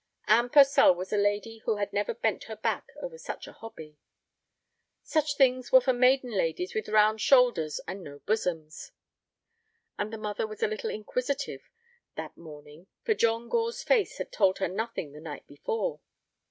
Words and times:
Anne 0.25 0.49
Purcell 0.49 0.95
was 0.95 1.13
a 1.13 1.15
lady 1.15 1.59
who 1.59 1.75
had 1.75 1.93
never 1.93 2.15
bent 2.15 2.45
her 2.45 2.55
back 2.55 2.87
over 3.03 3.19
such 3.19 3.45
a 3.47 3.51
hobby. 3.53 3.99
"Such 5.03 5.37
things 5.37 5.71
were 5.71 5.79
for 5.79 5.93
maiden 5.93 6.31
ladies 6.31 6.73
with 6.73 6.89
round 6.89 7.21
shoulders 7.21 7.79
and 7.87 8.01
no 8.03 8.17
bosoms." 8.25 8.93
And 9.99 10.11
the 10.11 10.17
mother 10.17 10.47
was 10.47 10.63
a 10.63 10.67
little 10.67 10.89
inquisitive 10.89 11.69
that 12.15 12.35
morning, 12.35 12.87
for 13.03 13.13
John 13.13 13.47
Gore's 13.47 13.83
face 13.83 14.17
had 14.17 14.31
told 14.31 14.57
her 14.57 14.67
nothing 14.67 15.11
the 15.11 15.21
night 15.21 15.45
before. 15.45 15.99